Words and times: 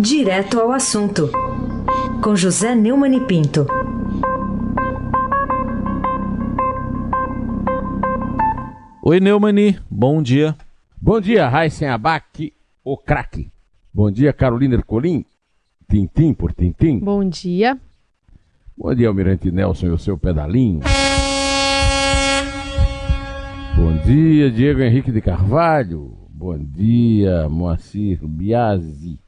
Direto 0.00 0.60
ao 0.60 0.70
assunto, 0.70 1.28
com 2.22 2.36
José 2.36 2.72
Neumann 2.72 3.16
e 3.16 3.20
Pinto. 3.26 3.66
Oi, 9.02 9.18
Neumani, 9.18 9.76
bom 9.90 10.22
dia. 10.22 10.54
Bom 11.02 11.20
dia, 11.20 11.48
Raíssen 11.48 11.88
Abac, 11.88 12.54
o 12.84 12.96
craque. 12.96 13.50
Bom 13.92 14.08
dia, 14.08 14.32
Carolina 14.32 14.76
Ercolim, 14.76 15.24
tintim 15.90 16.32
por 16.32 16.52
tintim. 16.52 17.00
Bom 17.00 17.28
dia. 17.28 17.76
Bom 18.76 18.94
dia, 18.94 19.08
Almirante 19.08 19.50
Nelson 19.50 19.86
e 19.86 19.90
o 19.90 19.98
seu 19.98 20.16
pedalinho. 20.16 20.78
Bom 23.74 23.96
dia, 24.06 24.48
Diego 24.48 24.80
Henrique 24.80 25.10
de 25.10 25.20
Carvalho. 25.20 26.16
Bom 26.30 26.56
dia, 26.56 27.48
Moacir 27.48 28.20
Biasi. 28.24 29.18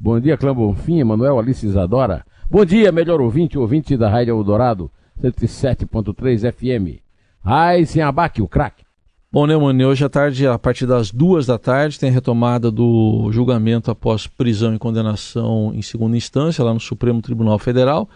Bom 0.00 0.20
dia, 0.20 0.36
Clã 0.36 0.54
Bonfim, 0.54 1.00
Emanuel 1.00 1.40
Alice 1.40 1.66
Isadora. 1.66 2.24
Bom 2.48 2.64
dia, 2.64 2.92
melhor 2.92 3.20
ouvinte, 3.20 3.58
ouvinte 3.58 3.96
da 3.96 4.08
Rádio 4.08 4.30
Eldorado, 4.30 4.88
107.3 5.20 6.52
FM. 6.52 7.02
Raíssen 7.44 8.02
Abac, 8.02 8.40
o 8.40 8.46
craque. 8.46 8.84
Bom, 9.32 9.44
Neumann, 9.44 9.84
hoje 9.84 10.04
à 10.04 10.08
tarde, 10.08 10.46
a 10.46 10.56
partir 10.56 10.86
das 10.86 11.10
duas 11.10 11.46
da 11.46 11.58
tarde, 11.58 11.98
tem 11.98 12.12
retomada 12.12 12.70
do 12.70 13.28
julgamento 13.32 13.90
após 13.90 14.28
prisão 14.28 14.72
e 14.72 14.78
condenação 14.78 15.72
em 15.74 15.82
segunda 15.82 16.16
instância, 16.16 16.62
lá 16.62 16.72
no 16.72 16.78
Supremo 16.78 17.20
Tribunal 17.20 17.58
Federal. 17.58 18.08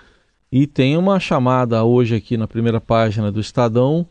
E 0.52 0.68
tem 0.68 0.96
uma 0.96 1.18
chamada 1.18 1.82
hoje 1.82 2.14
aqui 2.14 2.36
na 2.36 2.46
primeira 2.46 2.80
página 2.80 3.32
do 3.32 3.40
Estadão, 3.40 4.06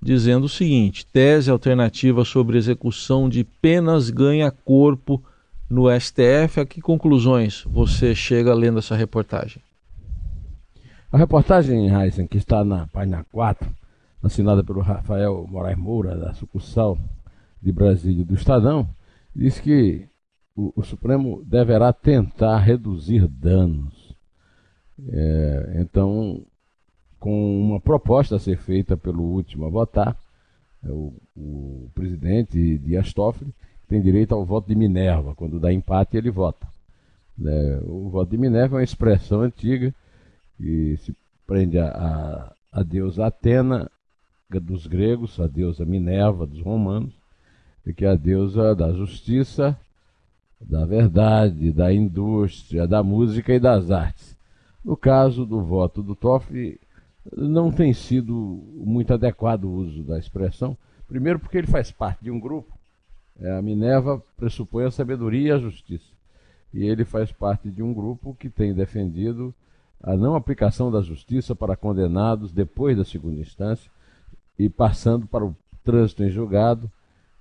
dizendo 0.00 0.44
o 0.44 0.48
seguinte: 0.48 1.06
tese 1.06 1.50
alternativa 1.50 2.22
sobre 2.22 2.58
execução 2.58 3.30
de 3.30 3.44
penas 3.44 4.10
ganha 4.10 4.50
corpo 4.50 5.22
no 5.68 5.88
STF. 5.88 6.60
A 6.60 6.66
que 6.66 6.80
conclusões 6.80 7.64
você 7.66 8.14
chega 8.14 8.54
lendo 8.54 8.78
essa 8.78 8.94
reportagem? 8.96 9.62
A 11.10 11.16
reportagem, 11.16 11.88
Heisen, 11.88 12.26
que 12.26 12.38
está 12.38 12.64
na 12.64 12.88
página 12.88 13.24
4, 13.30 13.70
assinada 14.22 14.64
pelo 14.64 14.80
Rafael 14.80 15.46
Moraes 15.48 15.78
Moura, 15.78 16.16
da 16.16 16.34
sucursal 16.34 16.98
de 17.62 17.70
Brasília 17.70 18.24
do 18.24 18.34
Estadão, 18.34 18.88
diz 19.34 19.60
que 19.60 20.08
o, 20.56 20.72
o 20.74 20.82
Supremo 20.82 21.42
deverá 21.44 21.92
tentar 21.92 22.58
reduzir 22.58 23.26
danos. 23.28 24.14
É, 25.08 25.76
então, 25.80 26.44
com 27.18 27.60
uma 27.60 27.80
proposta 27.80 28.36
a 28.36 28.40
ser 28.40 28.58
feita 28.58 28.96
pelo 28.96 29.22
último 29.22 29.66
a 29.66 29.70
votar, 29.70 30.16
é 30.84 30.90
o, 30.90 31.14
o 31.36 31.90
presidente 31.94 32.78
Dias 32.78 33.12
Toffoli 33.12 33.54
tem 33.88 34.00
direito 34.00 34.34
ao 34.34 34.44
voto 34.44 34.68
de 34.68 34.74
Minerva. 34.74 35.34
Quando 35.34 35.60
dá 35.60 35.72
empate, 35.72 36.16
ele 36.16 36.30
vota. 36.30 36.66
É, 37.44 37.80
o 37.84 38.08
voto 38.08 38.30
de 38.30 38.38
Minerva 38.38 38.76
é 38.76 38.78
uma 38.78 38.84
expressão 38.84 39.42
antiga 39.42 39.94
que 40.56 40.96
se 40.98 41.14
prende 41.46 41.78
a, 41.78 41.88
a, 41.88 42.80
a 42.80 42.82
deusa 42.82 43.26
Atena 43.26 43.90
dos 44.60 44.86
gregos, 44.86 45.40
a 45.40 45.46
deusa 45.46 45.84
Minerva 45.84 46.46
dos 46.46 46.60
romanos, 46.60 47.12
e 47.84 47.92
que 47.92 48.04
é 48.04 48.10
a 48.10 48.14
deusa 48.14 48.74
da 48.74 48.92
justiça, 48.92 49.76
da 50.60 50.84
verdade, 50.84 51.72
da 51.72 51.92
indústria, 51.92 52.86
da 52.86 53.02
música 53.02 53.52
e 53.52 53.60
das 53.60 53.90
artes. 53.90 54.36
No 54.84 54.96
caso 54.96 55.44
do 55.44 55.62
voto 55.62 56.02
do 56.02 56.14
Toffoli, 56.14 56.80
não 57.36 57.72
tem 57.72 57.92
sido 57.92 58.34
muito 58.74 59.12
adequado 59.12 59.64
o 59.64 59.72
uso 59.72 60.02
da 60.02 60.18
expressão, 60.18 60.76
primeiro 61.08 61.38
porque 61.38 61.58
ele 61.58 61.66
faz 61.66 61.90
parte 61.90 62.22
de 62.22 62.30
um 62.30 62.38
grupo, 62.38 62.73
é, 63.40 63.56
a 63.56 63.62
Minerva 63.62 64.22
pressupõe 64.36 64.84
a 64.84 64.90
sabedoria 64.90 65.48
e 65.48 65.52
a 65.52 65.58
justiça, 65.58 66.12
e 66.72 66.84
ele 66.84 67.04
faz 67.04 67.32
parte 67.32 67.70
de 67.70 67.82
um 67.82 67.92
grupo 67.92 68.36
que 68.38 68.48
tem 68.48 68.74
defendido 68.74 69.54
a 70.02 70.16
não 70.16 70.34
aplicação 70.34 70.90
da 70.90 71.00
justiça 71.00 71.54
para 71.54 71.76
condenados 71.76 72.52
depois 72.52 72.96
da 72.96 73.04
segunda 73.04 73.40
instância, 73.40 73.90
e 74.58 74.68
passando 74.68 75.26
para 75.26 75.44
o 75.44 75.56
trânsito 75.82 76.22
em 76.22 76.30
julgado 76.30 76.90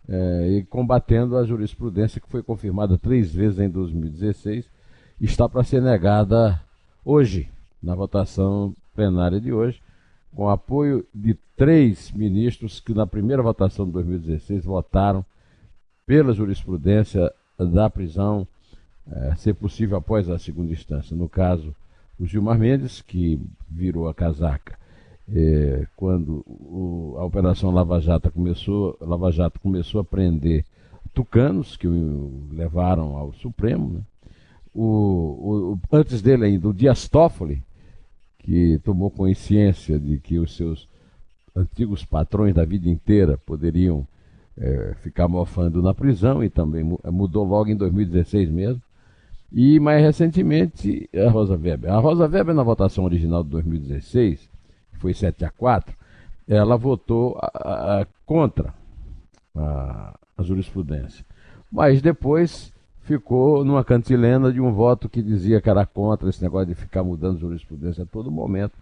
é, 0.08 0.50
e 0.50 0.64
combatendo 0.64 1.38
a 1.38 1.46
jurisprudência 1.46 2.20
que 2.20 2.30
foi 2.30 2.44
confirmada 2.44 2.98
três 2.98 3.34
vezes 3.34 3.60
em 3.60 3.70
2016 3.70 4.68
está 5.22 5.48
para 5.48 5.64
ser 5.64 5.82
negada 5.82 6.60
hoje, 7.06 7.50
na 7.82 7.96
votação 7.96 8.76
plenária 8.96 9.40
de 9.40 9.54
hoje, 9.54 9.82
com 10.36 10.50
apoio 10.50 11.06
de 11.14 11.38
três 11.56 12.12
ministros 12.12 12.80
que 12.80 12.94
na 12.94 13.06
primeira 13.06 13.42
votação 13.42 13.86
de 13.86 13.92
2016 13.92 14.66
votaram 14.66 15.24
pela 16.06 16.34
jurisprudência 16.34 17.32
da 17.58 17.90
prisão 17.90 18.48
é, 19.12 19.36
ser 19.36 19.54
possível 19.54 19.98
após 19.98 20.30
a 20.30 20.40
segunda 20.40 20.72
instância. 20.72 21.16
No 21.16 21.30
caso, 21.30 21.76
o 22.20 22.26
Gilmar 22.26 22.58
Mendes, 22.58 23.02
que 23.02 23.40
virou 23.70 24.08
a 24.08 24.14
casaca 24.14 24.78
é, 25.32 25.88
quando 25.96 26.44
o, 26.48 27.16
a 27.18 27.26
Operação 27.26 27.72
Lava 27.72 28.00
Jato 28.00 28.32
começou, 28.32 28.98
Lava 29.00 29.32
Jato 29.32 29.60
começou 29.60 30.02
a 30.02 30.04
prender 30.04 30.66
tucanos 31.14 31.78
que 31.78 31.88
o 31.88 32.48
levaram 32.52 33.16
ao 33.16 33.34
Supremo, 33.34 33.94
né? 33.94 34.02
o, 34.74 34.84
o, 35.74 35.80
antes 35.92 36.22
dele 36.22 36.46
ainda, 36.46 36.68
o 36.68 36.74
Dias 36.74 37.08
Toffoli, 37.08 37.62
que 38.40 38.80
tomou 38.84 39.10
consciência 39.10 40.00
de 40.00 40.18
que 40.18 40.40
os 40.40 40.56
seus 40.56 40.88
antigos 41.56 42.04
patrões 42.04 42.54
da 42.54 42.66
vida 42.66 42.90
inteira 42.90 43.38
poderiam 43.38 44.06
é, 44.58 44.94
ficar 45.02 45.28
mofando 45.28 45.82
na 45.82 45.94
prisão 45.94 46.44
e 46.44 46.50
também 46.50 46.84
mudou 47.06 47.46
logo 47.46 47.70
em 47.70 47.76
2016 47.76 48.50
mesmo. 48.50 48.82
E 49.52 49.80
mais 49.80 50.02
recentemente 50.02 51.08
a 51.16 51.30
Rosa 51.30 51.56
Weber. 51.56 51.92
A 51.92 52.00
Rosa 52.00 52.28
Weber, 52.28 52.56
na 52.56 52.64
votação 52.64 53.04
original 53.04 53.44
de 53.44 53.50
2016, 53.52 54.50
foi 54.94 55.14
7 55.14 55.46
a 55.46 55.52
4, 55.52 55.96
ela 56.48 56.76
votou 56.76 57.38
a, 57.40 58.02
a, 58.02 58.08
contra 58.26 58.74
a, 59.56 60.18
a 60.38 60.44
jurisprudência. 60.44 61.24
Mas 61.72 62.02
depois 62.02 62.74
ficou 63.02 63.64
numa 63.66 63.84
cantilena 63.84 64.52
de 64.52 64.62
um 64.62 64.72
voto 64.72 65.10
que 65.10 65.22
dizia 65.22 65.62
que 65.62 65.70
era 65.70 65.86
contra 65.86 66.30
esse 66.30 66.42
negócio 66.42 66.68
de 66.68 66.76
ficar 66.76 67.04
mudando 67.04 67.40
jurisprudência 67.40 68.04
a 68.04 68.08
todo 68.08 68.32
momento, 68.32 68.74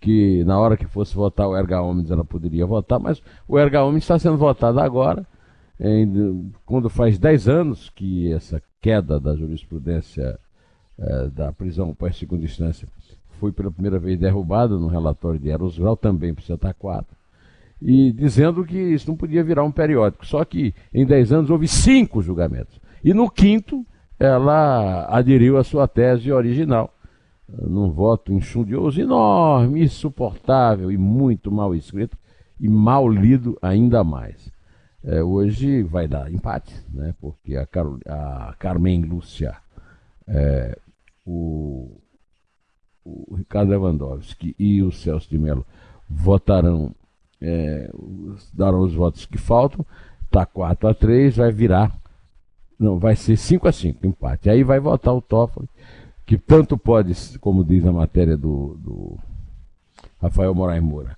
que 0.00 0.42
na 0.44 0.58
hora 0.58 0.76
que 0.76 0.86
fosse 0.86 1.14
votar 1.14 1.46
o 1.46 1.56
erga 1.56 1.82
omnes 1.82 2.10
ela 2.10 2.24
poderia 2.24 2.64
votar, 2.64 2.98
mas 2.98 3.22
o 3.46 3.58
erga 3.58 3.84
omnes 3.84 4.04
está 4.04 4.18
sendo 4.18 4.38
votado 4.38 4.80
agora, 4.80 5.26
em, 5.78 6.50
quando 6.64 6.88
faz 6.88 7.18
10 7.18 7.48
anos 7.48 7.90
que 7.90 8.32
essa 8.32 8.62
queda 8.80 9.20
da 9.20 9.36
jurisprudência 9.36 10.38
eh, 10.98 11.30
da 11.34 11.52
prisão 11.52 11.94
pós 11.94 12.16
segunda 12.16 12.44
instância 12.44 12.88
foi 13.40 13.50
pela 13.50 13.70
primeira 13.70 13.98
vez 13.98 14.18
derrubado 14.18 14.78
no 14.78 14.86
relatório 14.86 15.40
de 15.40 15.48
Eros 15.48 15.78
Grau, 15.78 15.96
também 15.96 16.34
por 16.34 16.42
Santa 16.42 16.74
4, 16.74 17.16
e 17.80 18.12
dizendo 18.12 18.64
que 18.64 18.76
isso 18.76 19.08
não 19.08 19.16
podia 19.16 19.42
virar 19.42 19.64
um 19.64 19.72
periódico. 19.72 20.26
Só 20.26 20.44
que 20.44 20.74
em 20.92 21.06
10 21.06 21.32
anos 21.32 21.50
houve 21.50 21.66
cinco 21.66 22.20
julgamentos. 22.20 22.78
E 23.02 23.14
no 23.14 23.30
quinto, 23.30 23.86
ela 24.18 25.06
aderiu 25.06 25.56
à 25.56 25.64
sua 25.64 25.88
tese 25.88 26.30
original, 26.30 26.92
num 27.58 27.90
voto 27.90 28.32
enxundioso, 28.32 29.00
enorme, 29.00 29.82
insuportável 29.82 30.90
e 30.90 30.96
muito 30.96 31.50
mal 31.50 31.74
escrito 31.74 32.16
e 32.58 32.68
mal 32.68 33.08
lido 33.08 33.58
ainda 33.60 34.04
mais. 34.04 34.52
É, 35.02 35.22
hoje 35.22 35.82
vai 35.82 36.06
dar 36.06 36.30
empate, 36.30 36.74
né, 36.92 37.14
porque 37.20 37.56
a, 37.56 37.66
Carol, 37.66 37.98
a 38.06 38.54
Carmen 38.58 39.02
Lúcia, 39.02 39.56
é, 40.28 40.78
o 41.24 42.00
o 43.04 43.34
Ricardo 43.34 43.70
Lewandowski 43.70 44.54
e 44.58 44.82
o 44.82 44.92
Celso 44.92 45.28
de 45.28 45.38
Mello 45.38 45.64
votarão, 46.08 46.94
é, 47.40 47.90
darão 48.52 48.80
os 48.80 48.94
votos 48.94 49.26
que 49.26 49.38
faltam, 49.38 49.84
está 50.24 50.44
4 50.44 50.88
a 50.88 50.94
3 50.94 51.36
vai 51.36 51.50
virar, 51.50 51.96
não, 52.78 52.98
vai 52.98 53.16
ser 53.16 53.36
5 53.36 53.68
a 53.68 53.72
5 53.72 54.06
empate. 54.06 54.48
Aí 54.48 54.62
vai 54.62 54.80
votar 54.80 55.14
o 55.14 55.20
Toffoli, 55.20 55.68
que 56.30 56.38
tanto 56.38 56.78
pode, 56.78 57.12
como 57.40 57.64
diz 57.64 57.84
a 57.84 57.92
matéria 57.92 58.36
do, 58.36 58.78
do 58.78 59.18
Rafael 60.22 60.54
Moraes 60.54 60.80
Moura, 60.80 61.16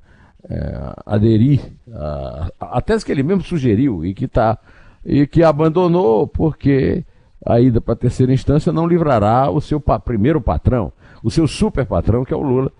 é, 0.48 0.94
aderir 1.04 1.60
a, 1.92 2.50
a, 2.58 2.80
tese 2.80 3.04
que 3.04 3.12
ele 3.12 3.22
mesmo 3.22 3.42
sugeriu 3.42 4.06
e 4.06 4.14
que 4.14 4.26
tá, 4.26 4.56
e 5.04 5.26
que 5.26 5.42
abandonou 5.42 6.26
porque 6.26 7.04
a 7.44 7.60
ida 7.60 7.78
para 7.78 7.92
a 7.92 7.96
terceira 7.96 8.32
instância 8.32 8.72
não 8.72 8.86
livrará 8.86 9.50
o 9.50 9.60
seu 9.60 9.78
pa, 9.78 10.00
primeiro 10.00 10.40
patrão, 10.40 10.90
o 11.22 11.30
seu 11.30 11.46
super 11.46 11.84
patrão, 11.84 12.24
que 12.24 12.32
é 12.32 12.36
o 12.36 12.40
Lula, 12.40 12.72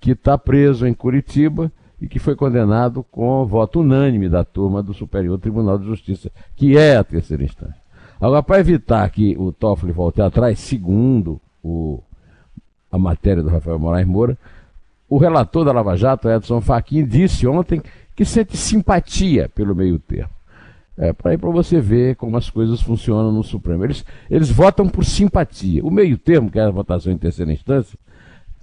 que 0.00 0.12
está 0.12 0.38
preso 0.38 0.86
em 0.86 0.94
Curitiba 0.94 1.70
e 2.00 2.08
que 2.08 2.18
foi 2.18 2.34
condenado 2.34 3.04
com 3.10 3.44
voto 3.44 3.80
unânime 3.80 4.30
da 4.30 4.42
turma 4.42 4.82
do 4.82 4.94
Superior 4.94 5.38
Tribunal 5.38 5.78
de 5.78 5.84
Justiça, 5.84 6.32
que 6.56 6.78
é 6.78 6.96
a 6.96 7.04
terceira 7.04 7.44
instância. 7.44 7.82
Agora, 8.18 8.42
para 8.42 8.60
evitar 8.60 9.06
que 9.10 9.36
o 9.36 9.52
Toffoli 9.52 9.92
volte 9.92 10.22
atrás, 10.22 10.58
segundo 10.58 11.38
o, 11.64 12.00
a 12.92 12.98
matéria 12.98 13.42
do 13.42 13.48
Rafael 13.48 13.78
Moraes 13.78 14.06
Moura, 14.06 14.38
o 15.08 15.16
relator 15.16 15.64
da 15.64 15.72
Lava 15.72 15.96
Jato, 15.96 16.28
Edson 16.28 16.60
Fachin, 16.60 17.04
disse 17.04 17.46
ontem 17.46 17.82
que 18.14 18.24
sente 18.24 18.56
simpatia 18.56 19.48
pelo 19.48 19.74
meio 19.74 19.98
termo. 19.98 20.30
É, 20.96 21.12
para 21.12 21.36
você 21.36 21.80
ver 21.80 22.14
como 22.14 22.36
as 22.36 22.48
coisas 22.48 22.80
funcionam 22.80 23.32
no 23.32 23.42
Supremo. 23.42 23.84
Eles, 23.84 24.04
eles 24.30 24.48
votam 24.48 24.88
por 24.88 25.04
simpatia. 25.04 25.84
O 25.84 25.90
meio 25.90 26.16
termo, 26.16 26.48
que 26.48 26.58
é 26.58 26.62
a 26.62 26.70
votação 26.70 27.12
em 27.12 27.18
terceira 27.18 27.52
instância, 27.52 27.98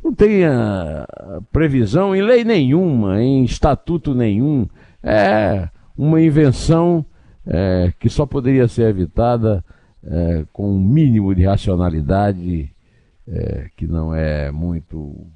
não 0.01 0.13
tem 0.13 0.45
a 0.45 1.05
previsão 1.51 2.15
em 2.15 2.21
lei 2.21 2.45
nenhuma, 2.45 3.21
em 3.21 3.43
estatuto 3.43 4.15
nenhum. 4.15 4.65
É 5.03 5.67
uma 5.97 6.21
invenção 6.21 7.05
é, 7.45 7.91
que 7.99 8.09
só 8.09 8.25
poderia 8.25 8.67
ser 8.67 8.89
evitada 8.89 9.63
é, 10.03 10.45
com 10.53 10.73
um 10.73 10.79
mínimo 10.79 11.35
de 11.35 11.43
racionalidade, 11.43 12.73
é, 13.31 13.69
que 13.75 13.87
não 13.87 14.13
é 14.13 14.51
muito. 14.51 15.27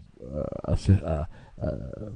A, 0.64 0.74
a, 0.74 1.28
a, 1.58 2.12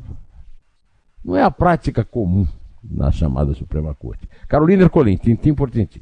não 1.23 1.35
é 1.35 1.43
a 1.43 1.51
prática 1.51 2.03
comum 2.03 2.45
na 2.83 3.11
chamada 3.11 3.53
Suprema 3.53 3.95
Corte. 3.95 4.27
Carolina 4.47 4.83
Ercolim, 4.83 5.17
tintim 5.17 5.53
por 5.53 5.69
tintim. 5.69 6.01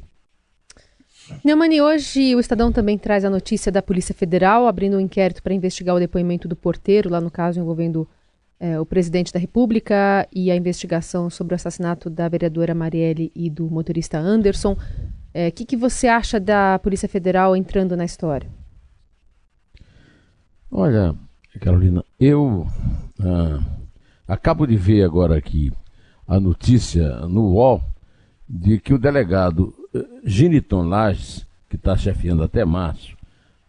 Neumani, 1.44 1.80
hoje 1.80 2.34
o 2.34 2.40
Estadão 2.40 2.72
também 2.72 2.96
traz 2.96 3.24
a 3.24 3.30
notícia 3.30 3.70
da 3.70 3.82
Polícia 3.82 4.14
Federal 4.14 4.66
abrindo 4.66 4.96
um 4.96 5.00
inquérito 5.00 5.42
para 5.42 5.52
investigar 5.52 5.94
o 5.94 5.98
depoimento 5.98 6.48
do 6.48 6.56
porteiro, 6.56 7.10
lá 7.10 7.20
no 7.20 7.30
caso 7.30 7.60
envolvendo 7.60 8.08
é, 8.58 8.80
o 8.80 8.86
presidente 8.86 9.32
da 9.32 9.38
República 9.38 10.26
e 10.32 10.50
a 10.50 10.56
investigação 10.56 11.28
sobre 11.28 11.54
o 11.54 11.56
assassinato 11.56 12.08
da 12.08 12.28
vereadora 12.28 12.74
Marielle 12.74 13.30
e 13.34 13.50
do 13.50 13.68
motorista 13.68 14.18
Anderson. 14.18 14.72
O 14.72 14.78
é, 15.34 15.50
que, 15.50 15.66
que 15.66 15.76
você 15.76 16.08
acha 16.08 16.40
da 16.40 16.78
Polícia 16.78 17.08
Federal 17.08 17.54
entrando 17.54 17.96
na 17.96 18.04
história? 18.04 18.48
Olha, 20.70 21.14
Carolina, 21.60 22.04
eu 22.20 22.66
ah, 23.20 23.60
acabo 24.26 24.66
de 24.66 24.76
ver 24.76 25.02
agora 25.02 25.36
aqui 25.36 25.72
a 26.26 26.38
notícia 26.38 27.20
no 27.26 27.52
UOL 27.52 27.82
de 28.46 28.78
que 28.78 28.92
o 28.92 28.98
delegado 28.98 29.74
eh, 29.94 30.04
Giniton 30.24 30.82
Lages, 30.82 31.46
que 31.70 31.76
está 31.76 31.96
chefiando 31.96 32.42
até 32.42 32.64
março 32.66 33.16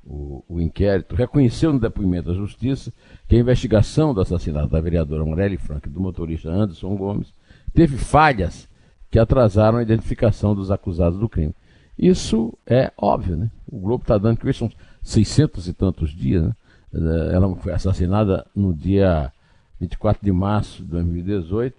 o, 0.05 0.43
o, 0.47 0.59
inquérito, 0.59 1.15
reconheceu 1.15 1.71
no 1.71 1.79
depoimento 1.79 2.31
à 2.31 2.33
Justiça 2.33 2.91
que 3.27 3.35
a 3.35 3.39
investigação 3.39 4.13
do 4.13 4.19
assassinato 4.19 4.67
da 4.67 4.81
vereadora 4.81 5.23
Morelli 5.23 5.57
Frank 5.57 5.87
e 5.87 5.91
do 5.91 6.01
motorista 6.01 6.49
Anderson 6.49 6.95
Gomes 6.95 7.33
teve 7.73 7.97
falhas 7.97 8.67
que 9.09 9.19
atrasaram 9.19 9.77
a 9.77 9.83
identificação 9.83 10.53
dos 10.53 10.69
acusados 10.69 11.17
do 11.17 11.29
crime. 11.29 11.53
Isso 11.97 12.53
é 12.65 12.91
óbvio, 12.97 13.37
né? 13.37 13.49
O 13.67 13.79
Globo 13.79 14.03
está 14.03 14.17
dando 14.17 14.37
que 14.37 14.53
são 14.53 14.71
600 15.01 15.67
e 15.67 15.73
tantos 15.73 16.11
dias, 16.11 16.43
né? 16.43 16.55
Eh, 16.93 17.31
ela 17.33 17.55
foi 17.55 17.73
assassinada 17.73 18.45
no 18.55 18.73
dia 18.73 19.31
24 19.79 20.23
de 20.23 20.31
março 20.31 20.83
de 20.83 20.89
2018 20.89 21.75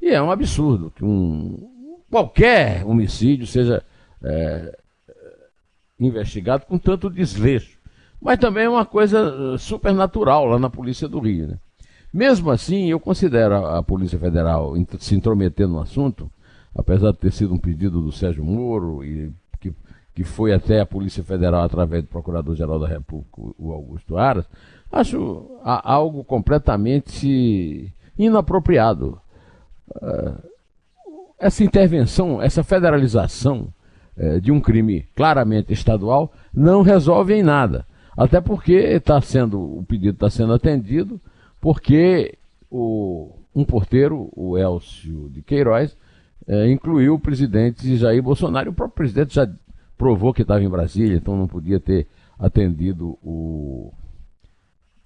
e 0.00 0.10
é 0.10 0.20
um 0.20 0.30
absurdo 0.30 0.92
que 0.94 1.04
um, 1.04 1.68
qualquer 2.10 2.84
homicídio 2.84 3.46
seja 3.46 3.82
é, 4.22 4.78
investigado 5.98 6.66
com 6.66 6.78
tanto 6.78 7.10
desleixo. 7.10 7.78
Mas 8.20 8.38
também 8.38 8.64
é 8.64 8.68
uma 8.68 8.86
coisa 8.86 9.58
supernatural 9.58 10.46
lá 10.46 10.58
na 10.58 10.70
Polícia 10.70 11.08
do 11.08 11.18
Rio. 11.18 11.48
Né? 11.48 11.58
Mesmo 12.12 12.50
assim, 12.50 12.88
eu 12.88 13.00
considero 13.00 13.66
a, 13.66 13.82
Polícia 13.82 14.18
Federal 14.18 14.74
se 14.98 15.14
intrometer 15.14 15.66
no 15.66 15.80
assunto, 15.80 16.30
apesar 16.74 17.12
de 17.12 17.18
ter 17.18 17.32
sido 17.32 17.52
um 17.52 17.58
pedido 17.58 18.00
do 18.00 18.12
Sérgio 18.12 18.44
Moro 18.44 19.04
e 19.04 19.32
que, 20.14 20.24
foi 20.24 20.52
até 20.52 20.80
a 20.80 20.86
Polícia 20.86 21.22
Federal 21.22 21.62
através 21.62 22.02
do 22.02 22.08
Procurador-Geral 22.08 22.78
da 22.78 22.88
República, 22.88 23.40
o 23.58 23.72
Augusto 23.72 24.16
Aras, 24.16 24.46
acho 24.90 25.60
algo 25.62 26.22
completamente 26.24 27.92
inapropriado. 28.18 29.18
Ah, 30.00 30.34
essa 31.38 31.64
intervenção, 31.64 32.40
essa 32.40 32.62
federalização 32.62 33.68
eh, 34.16 34.40
de 34.40 34.52
um 34.52 34.60
crime 34.60 35.06
claramente 35.14 35.72
estadual 35.72 36.32
não 36.52 36.82
resolve 36.82 37.34
em 37.34 37.42
nada. 37.42 37.84
Até 38.16 38.40
porque 38.40 38.72
está 38.72 39.20
sendo, 39.20 39.60
o 39.60 39.84
pedido 39.84 40.14
está 40.14 40.30
sendo 40.30 40.52
atendido, 40.52 41.20
porque 41.60 42.38
o, 42.70 43.32
um 43.54 43.64
porteiro, 43.64 44.30
o 44.34 44.56
Elcio 44.56 45.28
de 45.30 45.42
Queiroz, 45.42 45.96
eh, 46.46 46.70
incluiu 46.70 47.14
o 47.14 47.18
presidente 47.18 47.96
Jair 47.96 48.22
Bolsonaro. 48.22 48.70
O 48.70 48.74
próprio 48.74 48.96
presidente 48.96 49.34
já 49.34 49.48
provou 49.96 50.32
que 50.34 50.42
estava 50.42 50.62
em 50.62 50.68
Brasília, 50.68 51.16
então 51.16 51.36
não 51.36 51.46
podia 51.46 51.78
ter 51.78 52.06
atendido 52.38 53.18
o, 53.22 53.92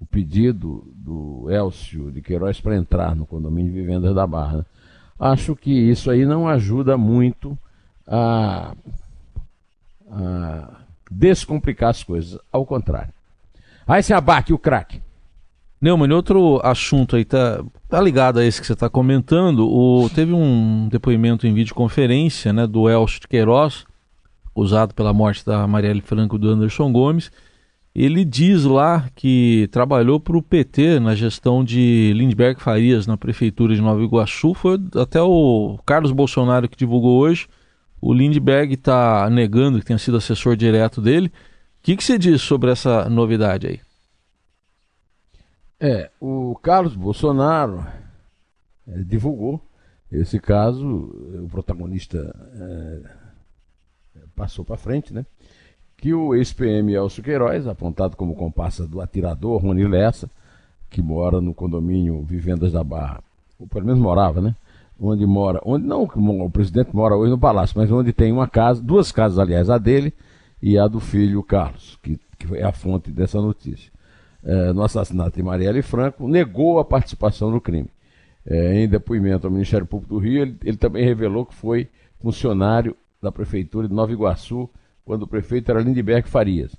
o 0.00 0.06
pedido 0.06 0.90
do 0.94 1.50
Elcio 1.50 2.11
de 2.11 2.23
Queiroz 2.23 2.61
para 2.61 2.76
entrar 2.76 3.14
no 3.14 3.26
condomínio 3.26 3.73
de 3.73 3.81
vivendas 3.81 4.14
da 4.14 4.26
Barra. 4.26 4.58
Né? 4.58 4.64
Acho 5.19 5.55
que 5.56 5.70
isso 5.70 6.11
aí 6.11 6.25
não 6.25 6.49
ajuda 6.49 6.96
muito 6.96 7.58
a, 8.06 8.75
a 10.11 10.70
descomplicar 11.11 11.90
as 11.90 12.02
coisas, 12.02 12.38
ao 12.52 12.64
contrário. 12.64 13.12
Aí 13.87 14.02
se 14.02 14.12
abaque 14.12 14.52
o 14.52 14.58
craque. 14.58 15.00
Neumann, 15.81 16.12
outro 16.12 16.61
assunto 16.64 17.14
aí 17.14 17.25
tá, 17.25 17.64
tá 17.88 18.00
ligado 18.00 18.38
a 18.38 18.44
esse 18.44 18.61
que 18.61 18.67
você 18.67 18.73
está 18.73 18.88
comentando. 18.88 19.69
O, 19.69 20.11
teve 20.11 20.32
um 20.32 20.88
depoimento 20.88 21.46
em 21.46 21.55
videoconferência 21.55 22.52
né, 22.52 22.67
do 22.67 22.90
Elcio 22.90 23.20
de 23.20 23.29
Queiroz, 23.29 23.87
acusado 24.58 24.94
pela 24.94 25.12
morte 25.12 25.44
da 25.46 25.66
Marielle 25.66 26.00
Franco 26.00 26.37
do 26.37 26.49
Anderson 26.49 26.90
Gomes 26.90 27.31
ele 27.94 28.25
diz 28.25 28.64
lá 28.64 29.08
que 29.14 29.69
trabalhou 29.72 30.20
para 30.20 30.37
o 30.37 30.43
PT 30.43 31.00
na 31.00 31.16
gestão 31.16 31.64
de 31.64 32.12
Lindbergh 32.14 32.60
Farias 32.60 33.08
na 33.08 33.16
prefeitura 33.16 33.75
de 33.75 33.81
Nova 33.81 34.00
Iguaçu. 34.00 34.55
Foi 34.55 34.78
até 34.94 35.20
o 35.20 35.76
Carlos 35.84 36.12
Bolsonaro 36.12 36.69
que 36.69 36.76
divulgou 36.76 37.19
hoje. 37.19 37.49
O 38.00 38.14
Lindbergh 38.14 38.75
está 38.75 39.28
negando 39.28 39.81
que 39.81 39.84
tenha 39.84 39.99
sido 39.99 40.16
assessor 40.16 40.55
direto 40.55 41.00
dele. 41.00 41.26
O 41.26 41.32
que, 41.82 41.96
que 41.96 42.04
você 42.04 42.16
diz 42.16 42.40
sobre 42.40 42.70
essa 42.70 43.08
novidade 43.08 43.66
aí? 43.66 43.81
É, 45.81 46.08
o 46.20 46.54
Carlos 46.62 46.94
Bolsonaro 46.94 47.84
é, 48.87 49.02
divulgou 49.02 49.61
esse 50.11 50.38
caso, 50.38 50.87
o 50.87 51.49
protagonista 51.50 52.32
é, 52.54 53.18
passou 54.38 54.64
para 54.64 54.76
frente, 54.76 55.12
né? 55.12 55.26
que 55.99 56.14
o 56.14 56.35
ex-PM 56.35 56.93
Elcio 56.93 57.23
Queiroz, 57.23 57.67
apontado 57.67 58.17
como 58.17 58.37
comparsa 58.37 58.87
do 58.87 59.00
atirador 59.00 59.61
Rony 59.61 59.85
Lessa, 59.85 60.31
que 60.88 61.02
mora 61.02 61.40
no 61.40 61.52
condomínio 61.52 62.23
Vivendas 62.23 62.73
da 62.73 62.85
Barra, 62.85 63.20
ou 63.58 63.67
pelo 63.67 63.85
menos 63.85 64.00
morava, 64.00 64.40
né? 64.40 64.55
Onde 65.00 65.26
mora, 65.26 65.61
onde 65.64 65.87
não 65.87 66.05
o 66.05 66.50
presidente 66.50 66.94
mora 66.94 67.17
hoje 67.17 67.31
no 67.31 67.38
palácio, 67.38 67.79
mas 67.79 67.90
onde 67.90 68.12
tem 68.12 68.32
uma 68.32 68.49
casa, 68.49 68.81
duas 68.81 69.12
casas, 69.12 69.38
aliás, 69.38 69.69
a 69.69 69.76
dele 69.76 70.12
e 70.62 70.79
a 70.79 70.88
do 70.88 70.99
filho 70.99 71.43
Carlos, 71.43 71.99
que, 72.02 72.18
que 72.38 72.57
é 72.57 72.64
a 72.64 72.73
fonte 72.73 73.11
dessa 73.11 73.40
notícia. 73.40 73.92
É, 74.42 74.73
no 74.73 74.83
assassinato 74.83 75.37
de 75.37 75.42
Marielle 75.42 75.83
Franco, 75.83 76.28
negou 76.28 76.78
a 76.78 76.85
participação 76.85 77.50
no 77.50 77.61
crime. 77.61 77.90
É, 78.47 78.83
em 78.83 78.88
depoimento 78.88 79.47
ao 79.47 79.52
Ministério 79.52 79.87
Público 79.87 80.14
do 80.14 80.21
Rio, 80.21 80.42
ele, 80.42 80.57
ele 80.64 80.76
também 80.76 81.04
revelou 81.04 81.45
que 81.45 81.54
foi 81.54 81.88
funcionário 82.21 82.97
da 83.20 83.32
Prefeitura 83.32 83.88
de 83.88 83.94
Nova 83.94 84.12
Iguaçu 84.12 84.68
quando 85.04 85.22
o 85.22 85.26
prefeito 85.26 85.70
era 85.70 85.80
Lindbergh 85.80 86.28
Farias. 86.28 86.76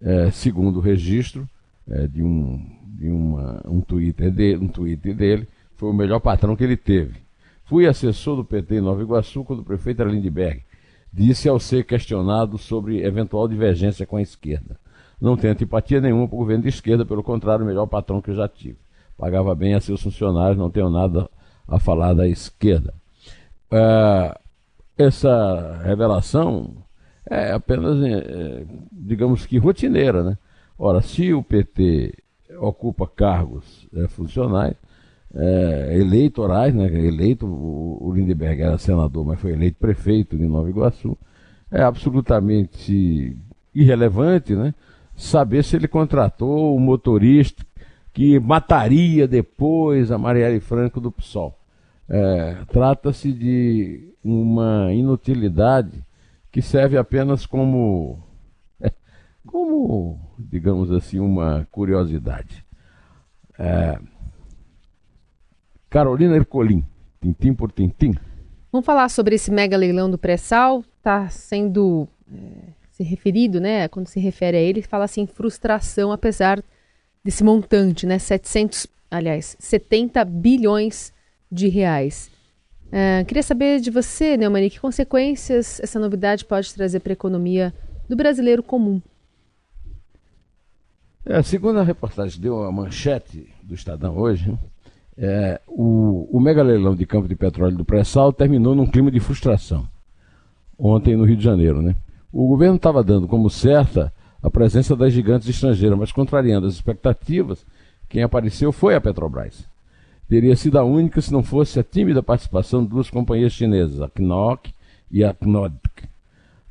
É, 0.00 0.30
segundo 0.30 0.78
o 0.78 0.80
registro 0.80 1.48
é, 1.88 2.06
de, 2.06 2.22
um, 2.22 2.64
de 2.86 3.08
uma, 3.08 3.62
um, 3.66 3.80
Twitter 3.80 4.30
de, 4.30 4.56
um 4.56 4.68
Twitter 4.68 5.14
dele, 5.14 5.48
foi 5.76 5.90
o 5.90 5.92
melhor 5.92 6.20
patrão 6.20 6.54
que 6.54 6.64
ele 6.64 6.76
teve. 6.76 7.20
Fui 7.64 7.86
assessor 7.86 8.36
do 8.36 8.44
PT 8.44 8.76
em 8.76 8.80
Nova 8.80 9.02
Iguaçu 9.02 9.44
quando 9.44 9.60
o 9.60 9.64
prefeito 9.64 10.02
era 10.02 10.10
Lindbergh. 10.10 10.62
Disse 11.12 11.48
ao 11.48 11.58
ser 11.58 11.84
questionado 11.84 12.58
sobre 12.58 13.04
eventual 13.04 13.48
divergência 13.48 14.06
com 14.06 14.16
a 14.16 14.22
esquerda. 14.22 14.78
Não 15.20 15.36
tenho 15.36 15.52
antipatia 15.52 16.00
nenhuma 16.00 16.26
para 16.26 16.34
o 16.34 16.38
governo 16.38 16.64
de 16.64 16.68
esquerda, 16.68 17.06
pelo 17.06 17.22
contrário, 17.22 17.64
o 17.64 17.66
melhor 17.68 17.86
patrão 17.86 18.20
que 18.20 18.30
eu 18.30 18.34
já 18.34 18.48
tive. 18.48 18.78
Pagava 19.16 19.54
bem 19.54 19.74
a 19.74 19.80
seus 19.80 20.02
funcionários, 20.02 20.58
não 20.58 20.70
tenho 20.70 20.90
nada 20.90 21.30
a 21.68 21.78
falar 21.78 22.12
da 22.12 22.26
esquerda. 22.26 22.92
É, 23.70 24.38
essa 25.02 25.80
revelação 25.84 26.76
é 27.28 27.52
apenas, 27.52 28.02
é, 28.02 28.64
digamos 28.90 29.46
que, 29.46 29.58
rotineira. 29.58 30.22
Né? 30.22 30.38
Ora, 30.78 31.00
se 31.00 31.32
o 31.32 31.42
PT 31.42 32.14
ocupa 32.58 33.06
cargos 33.06 33.88
é, 33.94 34.08
funcionais, 34.08 34.74
é, 35.34 35.98
eleitorais, 35.98 36.74
né? 36.74 36.86
eleito, 36.86 37.46
o, 37.46 38.12
Lindbergh 38.14 38.60
era 38.60 38.78
senador, 38.78 39.24
mas 39.24 39.40
foi 39.40 39.52
eleito 39.52 39.78
prefeito 39.78 40.36
de 40.36 40.46
Nova 40.46 40.68
Iguaçu, 40.68 41.16
é 41.70 41.82
absolutamente 41.82 43.36
irrelevante 43.74 44.54
né? 44.54 44.74
saber 45.16 45.64
se 45.64 45.76
ele 45.76 45.88
contratou 45.88 46.76
o 46.76 46.80
motorista 46.80 47.64
que 48.12 48.38
mataria 48.38 49.26
depois 49.26 50.12
a 50.12 50.18
Marielle 50.18 50.60
Franco 50.60 51.00
do 51.00 51.10
PSOL. 51.10 51.58
É, 52.14 52.56
Trata-se 52.66 53.32
de 53.32 54.12
uma 54.22 54.92
inutilidade 54.92 56.04
que 56.50 56.60
serve 56.60 56.98
apenas 56.98 57.46
como, 57.46 58.22
como 59.46 60.20
digamos 60.38 60.92
assim, 60.92 61.18
uma 61.18 61.66
curiosidade. 61.72 62.66
É, 63.58 63.98
Carolina 65.88 66.36
Ercolim, 66.36 66.84
tintim 67.18 67.54
por 67.54 67.72
tintim. 67.72 68.12
Vamos 68.70 68.84
falar 68.84 69.08
sobre 69.08 69.36
esse 69.36 69.50
mega 69.50 69.76
leilão 69.78 70.10
do 70.10 70.18
pré-sal. 70.18 70.84
Está 70.98 71.30
sendo 71.30 72.06
é, 72.30 72.72
se 72.90 73.02
referido, 73.02 73.58
né? 73.58 73.88
Quando 73.88 74.08
se 74.08 74.20
refere 74.20 74.58
a 74.58 74.60
ele, 74.60 74.82
fala 74.82 75.04
assim 75.04 75.26
frustração, 75.26 76.12
apesar 76.12 76.62
desse 77.24 77.42
montante, 77.42 78.06
né? 78.06 78.18
700, 78.18 78.86
aliás, 79.10 79.56
70 79.58 80.22
bilhões 80.26 81.10
de 81.52 81.68
reais. 81.68 82.30
Uh, 82.88 83.24
queria 83.26 83.42
saber 83.42 83.80
de 83.80 83.90
você, 83.90 84.36
Neumani, 84.36 84.70
que 84.70 84.80
consequências 84.80 85.78
essa 85.80 86.00
novidade 86.00 86.46
pode 86.46 86.74
trazer 86.74 87.00
para 87.00 87.12
a 87.12 87.14
economia 87.14 87.72
do 88.08 88.16
brasileiro 88.16 88.62
comum? 88.62 89.00
É, 91.24 91.42
segundo 91.42 91.78
a 91.78 91.84
reportagem 91.84 92.40
deu 92.40 92.64
a 92.64 92.72
manchete 92.72 93.48
do 93.62 93.74
Estadão 93.74 94.16
hoje, 94.16 94.58
é, 95.16 95.60
o, 95.68 96.28
o 96.36 96.40
mega 96.40 96.62
leilão 96.62 96.96
de 96.96 97.06
campo 97.06 97.28
de 97.28 97.36
petróleo 97.36 97.76
do 97.76 97.84
pré-sal 97.84 98.32
terminou 98.32 98.74
num 98.74 98.86
clima 98.86 99.10
de 99.10 99.20
frustração 99.20 99.86
ontem 100.78 101.16
no 101.16 101.24
Rio 101.24 101.36
de 101.36 101.44
Janeiro. 101.44 101.80
Né? 101.80 101.94
O 102.32 102.48
governo 102.48 102.76
estava 102.76 103.04
dando 103.04 103.28
como 103.28 103.48
certa 103.48 104.12
a 104.42 104.50
presença 104.50 104.96
das 104.96 105.12
gigantes 105.12 105.48
estrangeiras, 105.48 105.96
mas 105.96 106.10
contrariando 106.10 106.66
as 106.66 106.74
expectativas, 106.74 107.64
quem 108.08 108.22
apareceu 108.22 108.72
foi 108.72 108.96
a 108.96 109.00
Petrobras 109.00 109.70
teria 110.32 110.56
sido 110.56 110.78
a 110.78 110.82
única 110.82 111.20
se 111.20 111.30
não 111.30 111.42
fosse 111.42 111.78
a 111.78 111.84
tímida 111.84 112.22
participação 112.22 112.82
de 112.82 112.88
duas 112.88 113.10
companhias 113.10 113.52
chinesas, 113.52 114.00
a 114.00 114.08
KNOC 114.08 114.72
e 115.10 115.22
a 115.22 115.34
KNODC, 115.34 116.08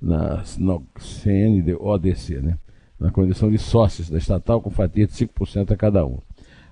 na 0.01 0.43
CNODC, 0.97 2.41
né? 2.41 2.57
na 2.99 3.11
condição 3.11 3.51
de 3.51 3.59
sócios 3.59 4.09
da 4.09 4.17
estatal 4.17 4.59
com 4.61 4.71
fatia 4.71 5.05
de 5.05 5.13
5% 5.13 5.69
a 5.69 5.77
cada 5.77 6.03
um. 6.03 6.17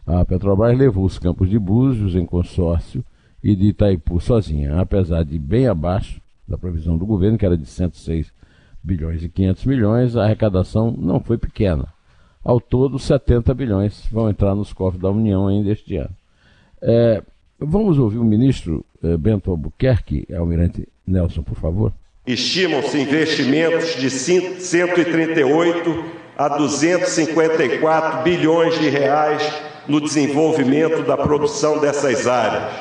A 0.04 0.26
Petrobras 0.26 0.76
levou 0.76 1.06
os 1.06 1.20
campos 1.20 1.48
de 1.48 1.60
Búzios 1.60 2.16
em 2.16 2.26
consórcio 2.26 3.06
e 3.44 3.56
de 3.56 3.68
Itaipu 3.68 4.20
sozinha, 4.20 4.82
apesar 4.82 5.24
de 5.24 5.38
bem 5.38 5.68
abaixo 5.68 6.20
da 6.48 6.58
previsão 6.58 6.98
do 6.98 7.06
governo, 7.06 7.38
que 7.38 7.46
era 7.46 7.56
de 7.56 7.68
106 7.68 8.34
bilhões 8.82 9.24
e 9.24 9.30
500 9.30 9.66
milhões, 9.66 10.16
a 10.16 10.24
arrecadação 10.24 10.90
não 10.90 11.20
foi 11.20 11.38
pequena. 11.38 11.86
Ao 12.44 12.60
todo, 12.60 12.98
70 12.98 13.54
bilhões 13.54 14.08
vão 14.12 14.28
entrar 14.28 14.56
nos 14.56 14.74
cofres 14.74 15.00
da 15.00 15.12
União 15.12 15.48
ainda 15.48 15.70
este 15.70 15.96
ano. 15.96 16.18
É, 16.82 17.22
vamos 17.60 17.98
ouvir 18.00 18.18
o 18.18 18.24
ministro 18.24 18.86
é, 19.04 19.18
Bento 19.18 19.52
Albuquerque, 19.52 20.26
Almirante 20.34 20.88
Nelson, 21.06 21.44
por 21.44 21.56
favor. 21.56 21.94
Estimam-se 22.26 23.00
investimentos 23.00 23.96
de 23.96 24.10
138 24.10 26.06
a 26.38 26.48
254 26.50 28.24
bilhões 28.24 28.80
de 28.80 28.88
reais 28.88 29.42
no 29.88 30.00
desenvolvimento 30.00 31.04
da 31.04 31.18
produção 31.18 31.80
dessas 31.80 32.28
áreas, 32.28 32.72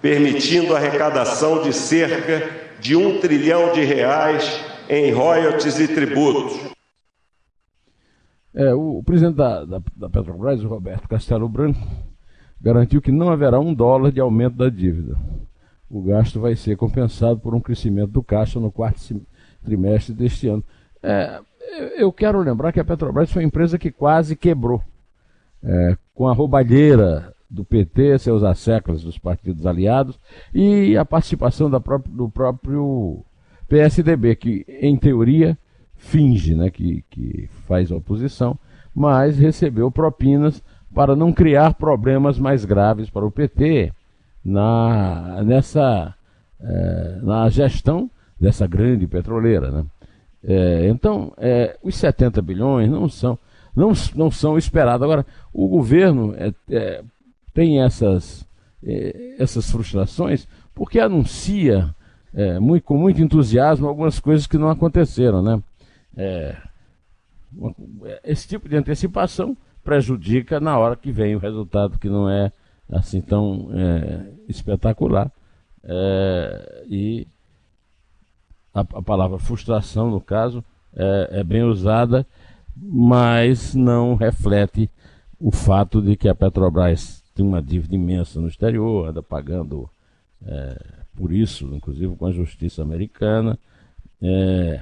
permitindo 0.00 0.74
a 0.74 0.78
arrecadação 0.78 1.62
de 1.62 1.72
cerca 1.72 2.48
de 2.80 2.94
um 2.94 3.18
trilhão 3.18 3.72
de 3.72 3.82
reais 3.82 4.60
em 4.88 5.10
royalties 5.12 5.78
e 5.80 5.88
tributos. 5.88 6.72
É, 8.54 8.72
o, 8.72 8.98
o 8.98 9.02
presidente 9.02 9.34
da, 9.34 9.64
da, 9.64 9.82
da 9.96 10.08
Petrobras, 10.08 10.62
o 10.62 10.68
Roberto 10.68 11.08
Castelo 11.08 11.48
Branco, 11.48 11.80
garantiu 12.64 13.02
que 13.02 13.12
não 13.12 13.28
haverá 13.28 13.60
um 13.60 13.74
dólar 13.74 14.10
de 14.10 14.20
aumento 14.20 14.56
da 14.56 14.70
dívida. 14.70 15.14
O 15.90 16.00
gasto 16.00 16.40
vai 16.40 16.56
ser 16.56 16.78
compensado 16.78 17.38
por 17.38 17.54
um 17.54 17.60
crescimento 17.60 18.10
do 18.10 18.22
caixa 18.22 18.58
no 18.58 18.72
quarto 18.72 19.20
trimestre 19.62 20.14
deste 20.14 20.48
ano. 20.48 20.64
É, 21.02 21.40
eu 21.98 22.10
quero 22.10 22.40
lembrar 22.40 22.72
que 22.72 22.80
a 22.80 22.84
Petrobras 22.84 23.30
foi 23.30 23.42
uma 23.42 23.48
empresa 23.48 23.78
que 23.78 23.92
quase 23.92 24.34
quebrou. 24.34 24.82
É, 25.62 25.96
com 26.14 26.26
a 26.26 26.32
roubalheira 26.32 27.34
do 27.50 27.66
PT, 27.66 28.18
seus 28.18 28.42
asseclas 28.42 29.02
dos 29.02 29.18
partidos 29.18 29.66
aliados 29.66 30.18
e 30.52 30.96
a 30.96 31.04
participação 31.04 31.70
do 31.70 32.30
próprio 32.30 33.22
PSDB, 33.68 34.36
que 34.36 34.64
em 34.68 34.96
teoria 34.96 35.56
finge 35.96 36.54
né, 36.54 36.70
que, 36.70 37.04
que 37.10 37.48
faz 37.66 37.90
oposição, 37.90 38.58
mas 38.94 39.38
recebeu 39.38 39.90
propinas 39.90 40.62
para 40.94 41.16
não 41.16 41.32
criar 41.32 41.74
problemas 41.74 42.38
mais 42.38 42.64
graves 42.64 43.10
para 43.10 43.26
o 43.26 43.30
PT 43.30 43.92
na, 44.44 45.42
nessa, 45.42 46.14
é, 46.60 47.18
na 47.20 47.48
gestão 47.48 48.08
dessa 48.40 48.66
grande 48.66 49.06
petroleira. 49.06 49.70
Né? 49.70 49.84
É, 50.44 50.88
então, 50.88 51.32
é, 51.36 51.76
os 51.82 51.96
70 51.96 52.40
bilhões 52.40 52.88
não 52.88 53.08
são, 53.08 53.36
não, 53.74 53.92
não 54.14 54.30
são 54.30 54.56
esperados. 54.56 55.02
Agora, 55.02 55.26
o 55.52 55.66
governo 55.66 56.32
tem 57.52 57.82
essas, 57.82 58.46
essas 59.38 59.68
frustrações 59.70 60.46
porque 60.74 61.00
anuncia 61.00 61.94
muito, 62.60 62.84
com 62.84 62.96
muito 62.96 63.22
entusiasmo 63.22 63.88
algumas 63.88 64.20
coisas 64.20 64.46
que 64.46 64.58
não 64.58 64.68
aconteceram. 64.68 65.42
Né? 65.42 65.62
esse 68.24 68.48
tipo 68.48 68.68
de 68.68 68.76
antecipação 68.76 69.56
prejudica 69.84 70.58
na 70.58 70.78
hora 70.78 70.96
que 70.96 71.12
vem 71.12 71.36
o 71.36 71.38
resultado 71.38 71.98
que 71.98 72.08
não 72.08 72.28
é 72.28 72.50
assim 72.90 73.20
tão 73.20 73.68
é, 73.72 74.32
espetacular. 74.48 75.30
É, 75.82 76.84
e 76.88 77.26
a, 78.72 78.80
a, 78.80 79.02
palavra 79.02 79.38
frustração, 79.38 80.10
no 80.10 80.20
caso, 80.20 80.64
é, 80.96 81.40
é, 81.40 81.44
bem 81.44 81.62
usada, 81.62 82.26
mas 82.76 83.74
não 83.74 84.14
reflete 84.14 84.90
o 85.38 85.50
fato 85.50 86.00
de 86.00 86.16
que 86.16 86.28
a 86.28 86.34
Petrobras 86.34 87.22
tem 87.34 87.44
uma 87.44 87.60
dívida 87.60 87.94
imensa 87.94 88.40
no 88.40 88.48
exterior, 88.48 89.08
anda 89.08 89.22
pagando 89.22 89.88
é, 90.46 90.78
por 91.14 91.32
isso, 91.32 91.66
inclusive 91.74 92.16
com 92.16 92.26
a 92.26 92.32
justiça 92.32 92.82
americana. 92.82 93.58
É, 94.22 94.80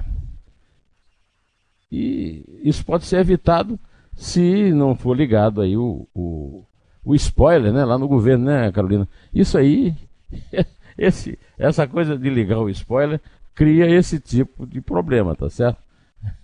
e 1.91 2.43
isso 2.63 2.83
pode 2.85 3.05
ser 3.05 3.17
evitado 3.17 3.79
se 4.15 4.71
não 4.71 4.95
for 4.95 5.15
ligado 5.15 5.61
aí 5.61 5.75
o, 5.75 6.07
o, 6.13 6.63
o 7.03 7.15
spoiler, 7.15 7.71
né, 7.73 7.83
lá 7.83 7.97
no 7.97 8.07
governo, 8.07 8.45
né, 8.45 8.71
Carolina? 8.71 9.07
Isso 9.33 9.57
aí, 9.57 9.95
esse, 10.97 11.37
essa 11.57 11.87
coisa 11.87 12.17
de 12.17 12.29
ligar 12.29 12.59
o 12.59 12.69
spoiler 12.69 13.19
cria 13.55 13.89
esse 13.89 14.19
tipo 14.19 14.65
de 14.65 14.81
problema, 14.81 15.35
tá 15.35 15.49
certo? 15.49 15.81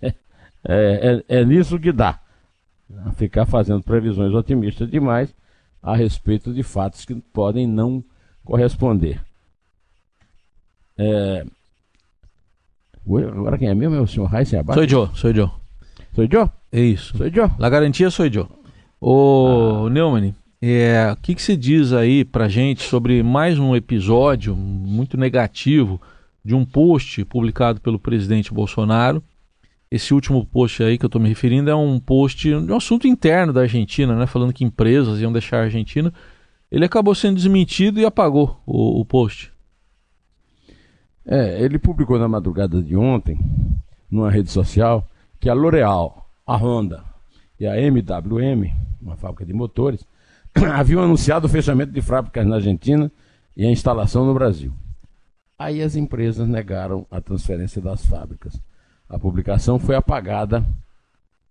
É, 0.62 1.22
é, 1.28 1.38
é 1.38 1.42
nisso 1.42 1.80
que 1.80 1.90
dá. 1.90 2.20
Ficar 3.16 3.46
fazendo 3.46 3.82
previsões 3.82 4.34
otimistas 4.34 4.90
demais 4.90 5.34
a 5.82 5.96
respeito 5.96 6.52
de 6.52 6.62
fatos 6.62 7.06
que 7.06 7.14
podem 7.14 7.66
não 7.66 8.04
corresponder. 8.44 9.22
É... 10.98 11.46
Agora 13.06 13.56
quem 13.56 13.68
é 13.68 13.74
mesmo 13.74 13.96
é 13.96 14.00
o 14.00 14.06
senhor 14.06 14.32
Heisen 14.34 14.60
Abaixo? 14.60 14.86
Sou 14.86 15.06
eu, 15.06 15.14
sou 15.14 15.30
eu. 15.30 15.59
Sou 16.12 16.26
eu? 16.28 16.50
É 16.72 16.80
isso. 16.80 17.16
Sou 17.16 17.26
eu? 17.26 17.50
La 17.58 17.70
garantia 17.70 18.10
sou 18.10 18.26
eu. 18.26 18.48
Ô, 19.00 19.86
ah. 19.86 19.90
Neumann, 19.90 20.34
é, 20.60 21.10
o 21.12 21.16
que, 21.16 21.34
que 21.34 21.42
você 21.42 21.56
diz 21.56 21.92
aí 21.92 22.24
pra 22.24 22.48
gente 22.48 22.82
sobre 22.82 23.22
mais 23.22 23.58
um 23.58 23.76
episódio 23.76 24.56
muito 24.56 25.16
negativo 25.16 26.00
de 26.44 26.54
um 26.54 26.64
post 26.64 27.24
publicado 27.24 27.80
pelo 27.80 27.98
presidente 27.98 28.52
Bolsonaro? 28.52 29.22
Esse 29.90 30.12
último 30.12 30.44
post 30.44 30.82
aí 30.82 30.98
que 30.98 31.04
eu 31.04 31.08
estou 31.08 31.20
me 31.20 31.28
referindo 31.28 31.70
é 31.70 31.74
um 31.74 31.98
post 31.98 32.48
de 32.48 32.72
um 32.72 32.76
assunto 32.76 33.06
interno 33.06 33.52
da 33.52 33.62
Argentina, 33.62 34.14
né? 34.14 34.26
Falando 34.26 34.52
que 34.52 34.64
empresas 34.64 35.20
iam 35.20 35.32
deixar 35.32 35.58
a 35.58 35.64
Argentina. 35.64 36.12
Ele 36.70 36.84
acabou 36.84 37.14
sendo 37.14 37.36
desmentido 37.36 38.00
e 38.00 38.04
apagou 38.04 38.60
o, 38.66 39.00
o 39.00 39.04
post. 39.04 39.52
É, 41.24 41.62
ele 41.62 41.78
publicou 41.78 42.18
na 42.18 42.28
madrugada 42.28 42.82
de 42.82 42.96
ontem, 42.96 43.38
numa 44.10 44.30
rede 44.30 44.50
social, 44.50 45.08
que 45.40 45.48
a 45.48 45.54
L'Oréal, 45.54 46.30
a 46.46 46.56
Honda 46.56 47.02
e 47.58 47.66
a 47.66 47.80
MWM, 47.80 48.70
uma 49.00 49.16
fábrica 49.16 49.44
de 49.44 49.54
motores, 49.54 50.06
haviam 50.54 51.02
anunciado 51.02 51.46
o 51.46 51.50
fechamento 51.50 51.92
de 51.92 52.02
fábricas 52.02 52.46
na 52.46 52.56
Argentina 52.56 53.10
e 53.56 53.66
a 53.66 53.70
instalação 53.70 54.26
no 54.26 54.34
Brasil. 54.34 54.72
Aí 55.58 55.82
as 55.82 55.96
empresas 55.96 56.46
negaram 56.46 57.06
a 57.10 57.20
transferência 57.20 57.80
das 57.80 58.04
fábricas. 58.06 58.60
A 59.08 59.18
publicação 59.18 59.78
foi 59.78 59.96
apagada 59.96 60.64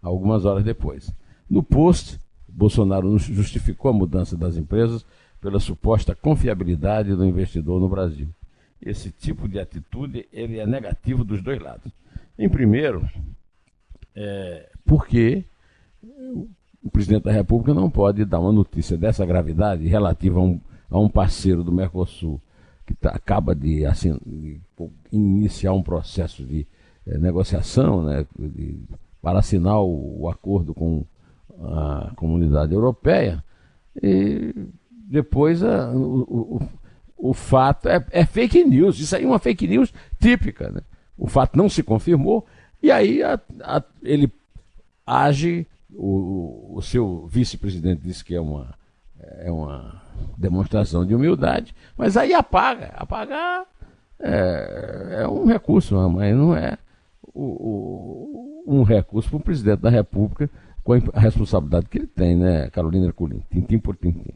algumas 0.01 0.45
horas 0.45 0.63
depois. 0.63 1.13
No 1.49 1.61
post, 1.61 2.19
Bolsonaro 2.47 3.17
justificou 3.17 3.91
a 3.91 3.93
mudança 3.93 4.37
das 4.37 4.55
empresas 4.55 5.05
pela 5.41 5.59
suposta 5.59 6.15
confiabilidade 6.15 7.15
do 7.15 7.25
investidor 7.25 7.79
no 7.79 7.89
Brasil. 7.89 8.27
Esse 8.81 9.11
tipo 9.11 9.47
de 9.47 9.59
atitude 9.59 10.27
ele 10.31 10.59
é 10.59 10.65
negativo 10.65 11.23
dos 11.23 11.41
dois 11.41 11.59
lados. 11.61 11.91
Em 12.37 12.47
primeiro, 12.47 13.07
é, 14.15 14.69
porque 14.85 15.45
o 16.83 16.89
presidente 16.89 17.23
da 17.23 17.31
República 17.31 17.73
não 17.73 17.89
pode 17.89 18.25
dar 18.25 18.39
uma 18.39 18.51
notícia 18.51 18.97
dessa 18.97 19.25
gravidade 19.25 19.87
relativa 19.87 20.39
a 20.39 20.43
um, 20.43 20.59
a 20.89 20.99
um 20.99 21.09
parceiro 21.09 21.63
do 21.63 21.71
Mercosul 21.71 22.41
que 22.85 22.93
tá, 22.95 23.09
acaba 23.09 23.53
de, 23.53 23.85
assim, 23.85 24.17
de 24.25 24.59
iniciar 25.11 25.73
um 25.73 25.83
processo 25.83 26.43
de 26.43 26.65
é, 27.05 27.17
negociação 27.17 28.03
né, 28.03 28.25
de, 28.37 28.79
para 29.21 29.39
assinar 29.39 29.79
o, 29.79 30.21
o, 30.21 30.29
acordo 30.29 30.73
com 30.73 31.05
a 31.61 32.11
comunidade 32.15 32.73
europeia 32.73 33.43
e 34.01 34.53
depois 34.91 35.61
a, 35.61 35.91
o, 35.91 36.61
o 37.17 37.33
fato 37.33 37.89
é, 37.89 38.03
é, 38.11 38.25
fake 38.25 38.63
news. 38.63 38.97
Isso 38.99 39.15
aí 39.15 39.23
é 39.23 39.27
uma 39.27 39.39
fake 39.39 39.67
news 39.67 39.93
típica. 40.19 40.71
Né? 40.71 40.81
O 41.17 41.27
fato 41.27 41.57
não 41.57 41.67
se 41.67 41.83
confirmou 41.83 42.45
e 42.81 42.91
aí 42.91 43.23
a, 43.23 43.39
a, 43.61 43.83
ele 44.03 44.31
age. 45.05 45.67
O, 45.91 46.75
o 46.75 46.81
seu 46.83 47.27
vice-presidente 47.27 48.03
disse 48.03 48.23
que 48.23 48.35
é 48.35 48.39
uma, 48.39 48.75
é 49.39 49.51
uma 49.51 50.01
demonstração 50.37 51.03
de 51.03 51.15
humildade, 51.15 51.75
mas 51.97 52.15
aí 52.15 52.31
apaga. 52.33 52.93
Apagar 52.95 53.65
é, 54.19 55.21
é 55.21 55.27
um 55.27 55.45
recurso, 55.45 55.95
mas 56.09 56.35
não 56.35 56.55
é 56.55 56.77
o, 57.33 57.43
o, 57.43 58.63
um 58.67 58.83
recurso 58.83 59.29
para 59.29 59.37
o 59.37 59.41
presidente 59.41 59.81
da 59.81 59.89
República 59.89 60.49
com 60.83 60.93
a 60.93 61.19
responsabilidade 61.19 61.87
que 61.87 61.97
ele 61.97 62.07
tem, 62.07 62.35
né, 62.35 62.69
Carolina 62.69 63.07
Ercolim? 63.07 63.43
Tintim 63.51 63.79
por 63.79 63.95
tintim. 63.95 64.33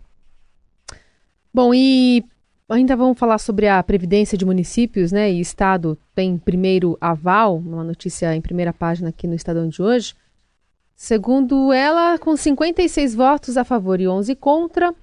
Bom, 1.54 1.74
e 1.74 2.26
ainda 2.70 2.96
vamos 2.96 3.18
falar 3.18 3.38
sobre 3.38 3.68
a 3.68 3.82
Previdência 3.84 4.38
de 4.38 4.46
Municípios, 4.46 5.12
né? 5.12 5.32
E 5.32 5.40
Estado 5.40 5.98
tem 6.16 6.38
primeiro 6.38 6.98
aval, 7.00 7.58
uma 7.58 7.84
notícia 7.84 8.36
em 8.36 8.42
primeira 8.42 8.74
página 8.74 9.10
aqui 9.10 9.28
no 9.28 9.36
Estadão 9.36 9.68
de 9.68 9.82
hoje. 9.82 10.16
Segundo 10.96 11.74
ela, 11.74 12.18
com 12.18 12.36
56 12.36 13.16
votos 13.16 13.58
a 13.58 13.64
favor 13.64 14.00
e 14.00 14.08
11 14.08 14.36
contra, 14.36 14.94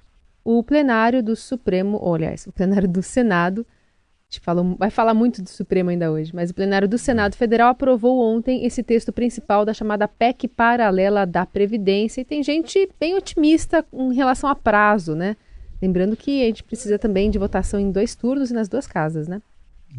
o 0.45 0.63
plenário 0.63 1.23
do 1.23 1.37
Supremo, 1.37 1.99
ou, 2.01 2.15
aliás, 2.15 2.47
o 2.47 2.53
plenário 2.53 2.89
do 2.89 3.03
Senado, 3.03 3.67
a 3.69 4.33
gente 4.33 4.41
falou, 4.41 4.77
vai 4.79 4.91
falar 4.91 5.13
muito 5.13 5.43
do 5.43 5.49
Supremo 5.49 5.91
ainda 5.91 6.11
hoje, 6.11 6.35
mas 6.35 6.51
o 6.51 6.55
plenário 6.55 6.89
do 6.89 6.97
Senado 6.97 7.37
Federal 7.37 7.71
aprovou 7.71 8.21
ontem 8.21 8.65
esse 8.65 8.83
texto 8.83 9.13
principal 9.13 9.65
da 9.65 9.75
chamada 9.75 10.07
PEC 10.07 10.47
paralela 10.49 11.27
da 11.27 11.45
Previdência. 11.45 12.21
E 12.21 12.25
tem 12.25 12.43
gente 12.43 12.89
bem 12.99 13.17
otimista 13.17 13.85
em 13.93 14.15
relação 14.15 14.49
a 14.49 14.55
prazo, 14.55 15.15
né? 15.17 15.37
Lembrando 15.81 16.17
que 16.17 16.43
a 16.43 16.47
gente 16.47 16.63
precisa 16.63 16.99
também 16.99 17.31
de 17.31 17.39
votação 17.39 17.81
em 17.81 17.91
dois 17.91 18.15
turnos 18.15 18.51
e 18.51 18.55
nas 18.55 18.69
duas 18.69 18.87
casas, 18.87 19.27
né? 19.27 19.41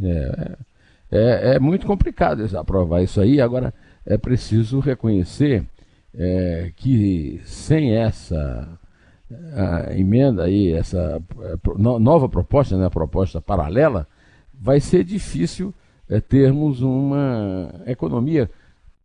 É, 0.01 0.57
é, 1.11 1.55
é 1.55 1.59
muito 1.59 1.85
complicado 1.85 2.45
aprovar 2.57 3.01
isso 3.01 3.19
aí. 3.19 3.41
Agora, 3.41 3.73
é 4.05 4.17
preciso 4.17 4.79
reconhecer 4.79 5.65
é, 6.13 6.71
que 6.75 7.41
sem 7.45 7.95
essa 7.95 8.79
emenda 9.95 10.43
aí, 10.43 10.71
essa 10.73 11.21
é, 11.39 11.57
nova 11.77 12.27
proposta, 12.27 12.77
né, 12.77 12.85
a 12.85 12.89
proposta 12.89 13.41
paralela, 13.41 14.07
vai 14.53 14.79
ser 14.79 15.03
difícil 15.03 15.73
é, 16.09 16.19
termos 16.19 16.81
uma 16.81 17.73
economia 17.85 18.49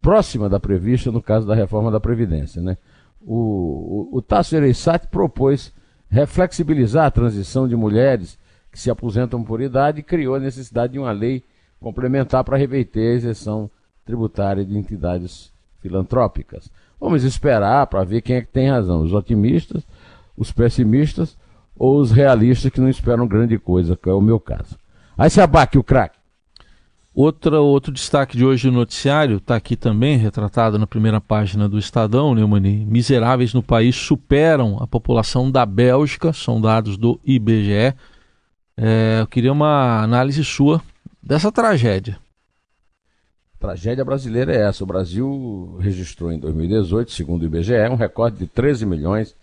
próxima 0.00 0.48
da 0.48 0.60
prevista 0.60 1.10
no 1.10 1.22
caso 1.22 1.46
da 1.46 1.54
reforma 1.54 1.90
da 1.90 2.00
Previdência. 2.00 2.60
Né? 2.60 2.76
O, 3.20 4.08
o, 4.12 4.18
o 4.18 4.22
Tasso 4.22 4.56
Ereissati 4.56 5.08
propôs 5.08 5.72
reflexibilizar 6.10 7.06
a 7.06 7.10
transição 7.10 7.66
de 7.68 7.76
mulheres 7.76 8.38
que 8.70 8.78
se 8.78 8.90
aposentam 8.90 9.42
por 9.42 9.60
idade 9.60 10.02
criou 10.02 10.34
a 10.34 10.40
necessidade 10.40 10.94
de 10.94 10.98
uma 10.98 11.12
lei 11.12 11.42
complementar 11.80 12.44
para 12.44 12.56
reverter 12.56 13.12
a 13.12 13.16
isenção 13.16 13.70
tributária 14.04 14.64
de 14.64 14.76
entidades 14.76 15.52
filantrópicas. 15.80 16.70
Vamos 17.00 17.24
esperar 17.24 17.86
para 17.86 18.04
ver 18.04 18.22
quem 18.22 18.36
é 18.36 18.40
que 18.40 18.52
tem 18.52 18.70
razão, 18.70 19.02
os 19.02 19.12
otimistas, 19.12 19.86
os 20.36 20.52
pessimistas 20.52 21.36
ou 21.78 21.98
os 21.98 22.10
realistas 22.10 22.70
que 22.70 22.80
não 22.80 22.88
esperam 22.88 23.26
grande 23.26 23.58
coisa, 23.58 23.96
que 23.96 24.08
é 24.08 24.12
o 24.12 24.20
meu 24.20 24.40
caso. 24.40 24.78
Aí 25.16 25.28
se 25.28 25.40
abaque 25.40 25.78
o 25.78 25.84
craque. 25.84 26.18
Outra, 27.18 27.62
outro 27.62 27.90
destaque 27.90 28.36
de 28.36 28.44
hoje 28.44 28.66
no 28.66 28.74
noticiário, 28.74 29.38
está 29.38 29.56
aqui 29.56 29.74
também, 29.74 30.18
retratado 30.18 30.78
na 30.78 30.86
primeira 30.86 31.18
página 31.18 31.66
do 31.66 31.78
Estadão, 31.78 32.34
Neumani. 32.34 32.84
Miseráveis 32.84 33.54
no 33.54 33.62
país 33.62 33.96
superam 33.96 34.76
a 34.82 34.86
população 34.86 35.50
da 35.50 35.64
Bélgica, 35.64 36.34
são 36.34 36.60
dados 36.60 36.98
do 36.98 37.18
IBGE. 37.24 37.94
É, 38.76 39.20
eu 39.22 39.26
queria 39.28 39.50
uma 39.50 40.02
análise 40.02 40.44
sua 40.44 40.82
dessa 41.22 41.50
tragédia. 41.50 42.18
Tragédia 43.58 44.04
brasileira 44.04 44.54
é 44.54 44.68
essa. 44.68 44.84
O 44.84 44.86
Brasil 44.86 45.78
registrou 45.80 46.30
em 46.30 46.38
2018, 46.38 47.12
segundo 47.12 47.44
o 47.44 47.46
IBGE, 47.46 47.88
um 47.90 47.96
recorde 47.96 48.36
de 48.36 48.46
13 48.46 48.84
milhões 48.84 49.34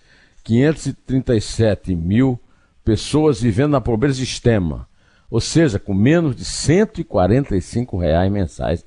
537 0.43 1.95
mil 1.95 2.39
pessoas 2.85 3.41
vivendo 3.41 3.71
na 3.71 3.81
pobreza 3.81 4.21
extrema 4.21 4.87
ou 5.33 5.41
seja, 5.41 5.79
com 5.79 5.95
menos 5.95 6.35
de 6.35 6.45
145 6.45 7.97
reais 7.97 8.31
mensais, 8.31 8.85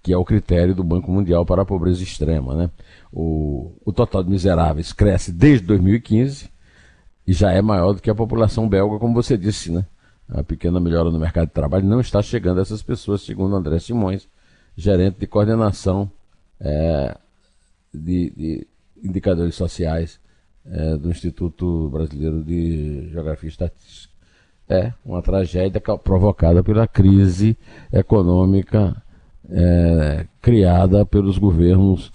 que 0.00 0.12
é 0.12 0.16
o 0.16 0.24
critério 0.24 0.72
do 0.72 0.84
Banco 0.84 1.10
Mundial 1.10 1.44
para 1.44 1.62
a 1.62 1.64
pobreza 1.64 2.04
extrema. 2.04 2.54
Né? 2.54 2.70
O, 3.12 3.72
o 3.84 3.92
total 3.92 4.22
de 4.22 4.30
miseráveis 4.30 4.92
cresce 4.92 5.32
desde 5.32 5.66
2015 5.66 6.50
e 7.26 7.32
já 7.32 7.50
é 7.50 7.60
maior 7.60 7.94
do 7.94 8.00
que 8.00 8.08
a 8.08 8.14
população 8.14 8.68
belga, 8.68 8.96
como 9.00 9.12
você 9.12 9.36
disse. 9.36 9.72
Né? 9.72 9.84
A 10.28 10.44
pequena 10.44 10.78
melhora 10.78 11.10
no 11.10 11.18
mercado 11.18 11.48
de 11.48 11.52
trabalho 11.52 11.84
não 11.84 11.98
está 11.98 12.22
chegando 12.22 12.58
a 12.58 12.62
essas 12.62 12.80
pessoas, 12.80 13.22
segundo 13.22 13.56
André 13.56 13.80
Simões, 13.80 14.28
gerente 14.76 15.18
de 15.18 15.26
coordenação 15.26 16.08
é, 16.60 17.18
de, 17.92 18.30
de, 18.36 18.66
indicadores 19.02 19.56
sociais 19.56 20.20
é, 20.64 20.96
do 20.96 21.10
Instituto 21.10 21.90
Brasileiro 21.90 22.44
de 22.44 23.08
Geografia 23.10 23.48
e 23.48 23.50
Estatística 23.50 24.17
é 24.68 24.92
uma 25.04 25.22
tragédia 25.22 25.80
provocada 25.80 26.62
pela 26.62 26.86
crise 26.86 27.56
econômica 27.92 29.00
é, 29.50 30.26
criada 30.42 31.06
pelos 31.06 31.38
governos 31.38 32.12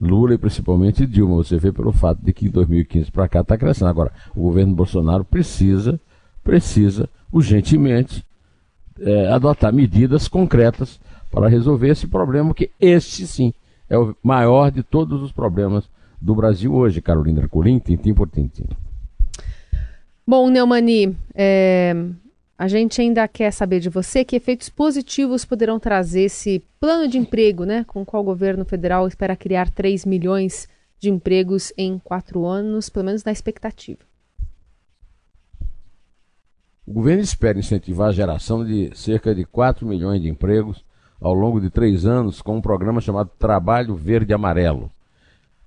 Lula 0.00 0.34
e 0.34 0.38
principalmente 0.38 1.06
Dilma. 1.06 1.36
Você 1.36 1.58
vê 1.58 1.72
pelo 1.72 1.92
fato 1.92 2.20
de 2.22 2.32
que 2.32 2.46
em 2.46 2.50
2015 2.50 3.10
para 3.10 3.28
cá 3.28 3.40
está 3.40 3.56
crescendo. 3.56 3.88
Agora, 3.88 4.12
o 4.34 4.42
governo 4.42 4.74
Bolsonaro 4.74 5.24
precisa, 5.24 6.00
precisa 6.42 7.08
urgentemente 7.30 8.24
é, 9.00 9.28
adotar 9.28 9.72
medidas 9.72 10.28
concretas 10.28 11.00
para 11.30 11.48
resolver 11.48 11.88
esse 11.88 12.06
problema, 12.06 12.52
que 12.52 12.70
este 12.80 13.26
sim 13.26 13.54
é 13.88 13.96
o 13.96 14.14
maior 14.22 14.70
de 14.70 14.82
todos 14.82 15.22
os 15.22 15.32
problemas 15.32 15.88
do 16.20 16.34
Brasil 16.34 16.74
hoje, 16.74 17.00
Carolina 17.00 17.40
Ercolim, 17.40 17.78
tintim 17.78 18.12
por 18.12 18.28
tintim. 18.28 18.66
Bom, 20.24 20.48
Neumani, 20.48 21.16
é, 21.34 21.94
a 22.56 22.68
gente 22.68 23.00
ainda 23.00 23.26
quer 23.26 23.50
saber 23.50 23.80
de 23.80 23.88
você 23.88 24.24
que 24.24 24.36
efeitos 24.36 24.68
positivos 24.68 25.44
poderão 25.44 25.80
trazer 25.80 26.22
esse 26.22 26.62
plano 26.78 27.08
de 27.08 27.18
emprego, 27.18 27.64
né, 27.64 27.84
com 27.88 28.04
qual 28.04 28.22
o 28.22 28.26
governo 28.26 28.64
federal 28.64 29.08
espera 29.08 29.34
criar 29.34 29.68
3 29.68 30.06
milhões 30.06 30.68
de 31.00 31.10
empregos 31.10 31.72
em 31.76 31.98
quatro 31.98 32.46
anos, 32.46 32.88
pelo 32.88 33.06
menos 33.06 33.24
na 33.24 33.32
expectativa. 33.32 33.98
O 36.86 36.92
governo 36.92 37.22
espera 37.22 37.58
incentivar 37.58 38.10
a 38.10 38.12
geração 38.12 38.64
de 38.64 38.90
cerca 38.94 39.34
de 39.34 39.44
4 39.44 39.84
milhões 39.84 40.22
de 40.22 40.28
empregos 40.28 40.84
ao 41.20 41.34
longo 41.34 41.60
de 41.60 41.68
três 41.68 42.06
anos 42.06 42.40
com 42.40 42.56
um 42.56 42.60
programa 42.60 43.00
chamado 43.00 43.30
Trabalho 43.38 43.96
Verde 43.96 44.32
Amarelo 44.32 44.88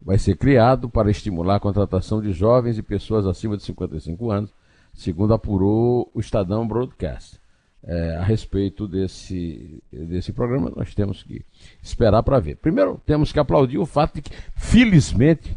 vai 0.06 0.20
ser 0.20 0.38
criado 0.38 0.88
para 0.88 1.10
estimular 1.10 1.56
a 1.56 1.60
contratação 1.60 2.22
de 2.22 2.32
jovens 2.32 2.78
e 2.78 2.84
pessoas 2.84 3.26
acima 3.26 3.58
de 3.58 3.64
55 3.64 4.32
anos, 4.32 4.52
segundo 4.94 5.34
apurou 5.34 6.12
o 6.14 6.20
Estadão 6.20 6.68
Broadcast. 6.68 7.40
É, 7.88 8.18
a 8.18 8.24
respeito 8.24 8.88
desse, 8.88 9.80
desse 9.92 10.32
programa, 10.32 10.72
nós 10.76 10.94
temos 10.96 11.22
que 11.22 11.44
esperar 11.84 12.24
para 12.24 12.40
ver. 12.40 12.58
Primeiro, 12.58 13.00
temos 13.06 13.32
que 13.32 13.40
aplaudir 13.40 13.78
o 13.78 13.86
fato 13.86 14.16
de 14.16 14.22
que, 14.24 14.32
felizmente, 14.56 15.56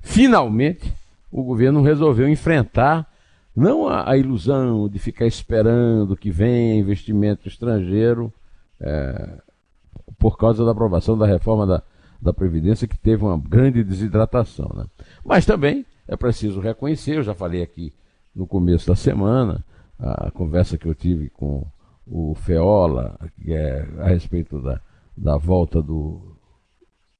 finalmente, 0.00 0.92
o 1.30 1.42
governo 1.42 1.82
resolveu 1.82 2.28
enfrentar 2.28 3.10
não 3.56 3.88
a, 3.88 4.10
a 4.10 4.16
ilusão 4.18 4.88
de 4.88 4.98
ficar 4.98 5.26
esperando 5.26 6.16
que 6.16 6.30
venha 6.30 6.78
investimento 6.78 7.48
estrangeiro 7.48 8.32
é, 8.80 9.38
por 10.18 10.36
causa 10.36 10.64
da 10.64 10.72
aprovação 10.72 11.16
da 11.16 11.26
reforma 11.26 11.66
da, 11.66 11.82
da 12.22 12.32
Previdência 12.32 12.86
que 12.86 12.96
teve 12.96 13.24
uma 13.24 13.36
grande 13.36 13.82
desidratação. 13.82 14.70
Né? 14.74 14.84
Mas 15.24 15.44
também 15.44 15.84
é 16.06 16.16
preciso 16.16 16.60
reconhecer, 16.60 17.16
eu 17.16 17.22
já 17.22 17.34
falei 17.34 17.62
aqui 17.62 17.92
no 18.34 18.46
começo 18.46 18.86
da 18.86 18.94
semana, 18.94 19.64
a 19.98 20.30
conversa 20.30 20.78
que 20.78 20.86
eu 20.86 20.94
tive 20.94 21.28
com 21.28 21.66
o 22.06 22.34
Feola, 22.34 23.18
que 23.40 23.52
é 23.52 23.86
a 23.98 24.08
respeito 24.08 24.60
da, 24.60 24.80
da 25.16 25.36
volta 25.36 25.82
do, 25.82 26.36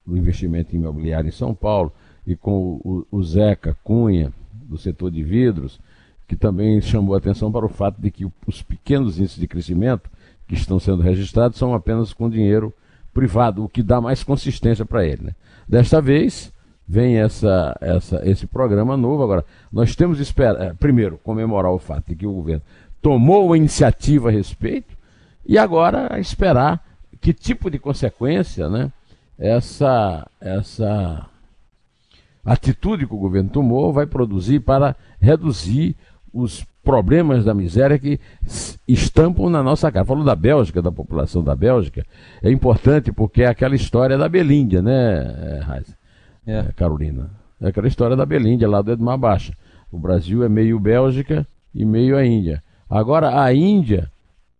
do 0.07 0.17
investimento 0.17 0.75
imobiliário 0.75 1.29
em 1.29 1.33
São 1.33 1.55
Paulo, 1.55 1.93
e 2.27 2.37
com 2.37 2.81
o, 2.85 3.07
o 3.11 3.23
Zeca 3.23 3.77
Cunha, 3.83 4.33
do 4.53 4.79
setor 4.79 5.11
de 5.11 5.23
vidros, 5.23 5.81
que 6.27 6.37
também 6.37 6.81
chamou 6.81 7.15
atenção 7.15 7.53
para 7.53 7.67
o 7.67 7.69
fato 7.69 8.01
de 8.01 8.11
que 8.11 8.27
os 8.47 8.63
pequenos 8.63 9.19
índices 9.19 9.39
de 9.39 9.47
crescimento 9.47 10.09
que 10.47 10.55
estão 10.55 10.79
sendo 10.79 11.03
registrados 11.03 11.59
são 11.59 11.75
apenas 11.75 12.13
com 12.13 12.31
dinheiro 12.31 12.73
privado, 13.13 13.65
o 13.65 13.69
que 13.69 13.83
dá 13.83 14.01
mais 14.01 14.23
consistência 14.23 14.85
para 14.85 15.05
ele. 15.05 15.25
Né? 15.25 15.35
Desta 15.69 16.01
vez, 16.01 16.53
vem 16.87 17.19
essa, 17.19 17.77
essa, 17.81 18.21
esse 18.29 18.47
programa 18.47 18.97
novo. 18.97 19.23
Agora, 19.23 19.45
nós 19.73 19.95
temos 19.95 20.21
esperar, 20.21 20.61
é, 20.61 20.73
primeiro, 20.75 21.19
comemorar 21.19 21.73
o 21.73 21.79
fato 21.79 22.09
de 22.09 22.17
que 22.17 22.27
o 22.27 22.33
governo 22.33 22.63
tomou 23.01 23.53
a 23.53 23.57
iniciativa 23.57 24.29
a 24.29 24.33
respeito 24.33 24.97
e 25.45 25.59
agora 25.59 26.19
esperar 26.21 26.85
que 27.21 27.33
tipo 27.33 27.71
de 27.71 27.79
consequência 27.79 28.69
né, 28.69 28.93
essa, 29.39 30.27
essa 30.41 31.27
atitude 32.45 33.07
que 33.07 33.15
o 33.15 33.19
governo 33.19 33.51
tomou 33.51 33.93
vai 33.93 34.07
produzir 34.07 34.61
para 34.61 34.97
reduzir 35.21 35.97
os 36.33 36.65
problemas 36.83 37.45
da 37.45 37.55
miséria 37.55 37.99
que 37.99 38.19
estampam 38.87 39.49
na 39.49 39.63
nossa 39.63 39.91
cara. 39.91 40.05
Falou 40.05 40.25
da 40.25 40.35
Bélgica, 40.35 40.83
da 40.83 40.91
população 40.91 41.43
da 41.43 41.55
Bélgica, 41.55 42.05
é 42.43 42.51
importante 42.51 43.13
porque 43.13 43.43
é 43.43 43.47
aquela 43.47 43.75
história 43.75 44.19
da 44.19 44.29
Belíndia, 44.29 44.83
né, 44.83 45.61
Raiz? 45.65 45.97
É. 46.47 46.59
é. 46.59 46.63
Carolina? 46.75 47.31
É 47.61 47.69
aquela 47.69 47.87
história 47.87 48.17
da 48.17 48.27
Belíndia, 48.27 48.69
lá 48.69 48.83
do 48.83 48.93
Edmar 48.93 49.17
Baixa. 49.17 49.53
O 49.91 49.99
Brasil 49.99 50.43
é 50.43 50.49
meio 50.49 50.81
Bélgica 50.81 51.47
e 51.75 51.85
meio 51.85 52.17
a 52.17 52.27
Índia. 52.27 52.63
Agora, 52.91 53.41
a 53.41 53.55
Índia 53.55 54.11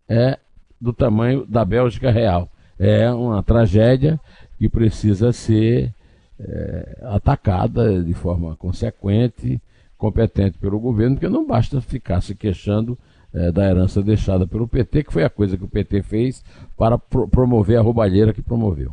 é 0.09 0.39
do 0.81 0.93
tamanho 0.93 1.45
da 1.47 1.65
Bélgica 1.65 2.11
real. 2.11 2.49
É 2.79 3.11
uma 3.11 3.43
tragédia 3.43 4.19
que 4.59 4.69
precisa 4.69 5.33
ser 5.33 5.93
é, 6.39 6.99
atacada 7.03 8.03
de 8.03 8.15
forma 8.15 8.57
consequente, 8.57 9.61
competente 10.03 10.59
pelo 10.59 10.81
governo, 10.81 11.15
porque 11.15 11.29
não 11.29 11.47
basta 11.47 11.81
ficar 11.81 12.21
se 12.21 12.35
queixando 12.35 12.99
é, 13.33 13.53
da 13.53 13.71
herança 13.71 14.03
deixada 14.03 14.49
pelo 14.49 14.67
PT, 14.67 15.05
que 15.05 15.13
foi 15.13 15.23
a 15.23 15.31
coisa 15.31 15.57
que 15.57 15.63
o 15.63 15.69
PT 15.69 16.03
fez 16.03 16.45
para 16.77 16.99
pro 16.99 17.29
promover 17.29 17.79
a 17.79 17.83
roubalheira 17.83 18.33
que 18.33 18.43
promoveu. 18.43 18.91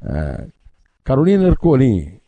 É, 0.00 0.46
Carolina 1.02 1.48
Ercolim, 1.48 2.20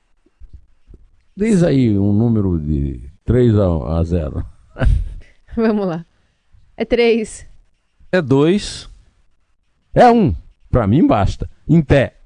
diz 1.37 1.62
aí 1.62 1.96
um 1.96 2.12
número 2.12 2.59
de 2.59 3.01
3 3.25 3.55
a 3.57 4.03
0. 4.03 4.44
Vamos 5.55 5.87
lá. 5.87 6.05
É 6.77 6.85
3. 6.85 7.46
É 8.11 8.20
2. 8.20 8.90
É 9.94 10.11
1. 10.11 10.16
Um. 10.16 10.35
Para 10.68 10.88
mim 10.88 11.07
basta. 11.07 11.49
Em 11.68 11.81
pé. 11.81 12.16